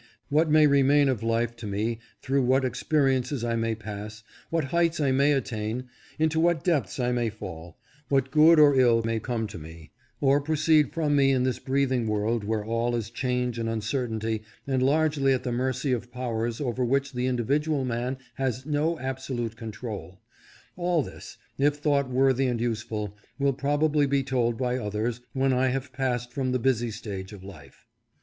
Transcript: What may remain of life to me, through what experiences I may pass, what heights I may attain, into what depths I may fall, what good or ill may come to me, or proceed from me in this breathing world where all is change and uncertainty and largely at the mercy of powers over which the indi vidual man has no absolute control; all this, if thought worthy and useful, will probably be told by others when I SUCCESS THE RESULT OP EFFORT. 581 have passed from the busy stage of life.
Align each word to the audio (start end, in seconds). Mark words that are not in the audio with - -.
What 0.29 0.49
may 0.49 0.65
remain 0.65 1.09
of 1.09 1.21
life 1.21 1.55
to 1.57 1.67
me, 1.67 1.99
through 2.23 2.41
what 2.43 2.65
experiences 2.65 3.43
I 3.43 3.55
may 3.55 3.75
pass, 3.75 4.23
what 4.49 4.63
heights 4.73 4.99
I 4.99 5.11
may 5.11 5.31
attain, 5.31 5.89
into 6.17 6.39
what 6.39 6.63
depths 6.63 6.99
I 6.99 7.11
may 7.11 7.29
fall, 7.29 7.77
what 8.09 8.31
good 8.31 8.59
or 8.59 8.73
ill 8.73 9.03
may 9.05 9.19
come 9.19 9.45
to 9.45 9.59
me, 9.59 9.91
or 10.19 10.41
proceed 10.41 10.91
from 10.91 11.15
me 11.15 11.29
in 11.29 11.43
this 11.43 11.59
breathing 11.59 12.07
world 12.07 12.43
where 12.43 12.65
all 12.65 12.95
is 12.95 13.11
change 13.11 13.59
and 13.59 13.69
uncertainty 13.69 14.41
and 14.65 14.81
largely 14.81 15.33
at 15.33 15.43
the 15.43 15.51
mercy 15.51 15.91
of 15.91 16.11
powers 16.11 16.59
over 16.59 16.83
which 16.83 17.13
the 17.13 17.27
indi 17.27 17.43
vidual 17.43 17.85
man 17.85 18.17
has 18.37 18.65
no 18.65 18.97
absolute 18.97 19.55
control; 19.55 20.19
all 20.75 21.03
this, 21.03 21.37
if 21.59 21.75
thought 21.75 22.09
worthy 22.09 22.47
and 22.47 22.59
useful, 22.59 23.15
will 23.37 23.53
probably 23.53 24.07
be 24.07 24.23
told 24.23 24.57
by 24.57 24.79
others 24.79 25.21
when 25.33 25.53
I 25.53 25.67
SUCCESS 25.67 25.69
THE 25.69 25.69
RESULT 25.69 25.69
OP 25.69 25.69
EFFORT. 25.69 25.71
581 25.71 25.71
have 25.73 25.93
passed 25.93 26.33
from 26.33 26.51
the 26.51 26.57
busy 26.57 26.89
stage 26.89 27.33
of 27.33 27.43
life. 27.43 27.85